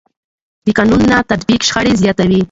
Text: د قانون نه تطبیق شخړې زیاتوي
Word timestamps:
د 0.65 0.67
قانون 0.77 1.01
نه 1.11 1.17
تطبیق 1.31 1.61
شخړې 1.67 1.93
زیاتوي 2.01 2.39